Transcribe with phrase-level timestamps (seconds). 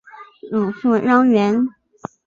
[0.49, 1.67] 祖父张员。